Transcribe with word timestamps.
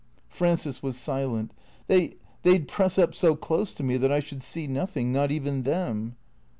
Frances 0.29 0.81
was 0.81 0.97
silent." 0.97 1.53
They— 1.87 2.15
they 2.41 2.57
'd 2.57 2.67
press 2.67 2.97
up 2.97 3.13
so 3.13 3.35
close 3.35 3.71
to 3.75 3.83
me 3.83 3.97
that 3.97 4.11
I 4.11 4.19
should 4.19 4.41
see 4.41 4.65
nothing— 4.65 5.11
not 5.13 5.29
even 5.29 5.61
them." 5.61 6.15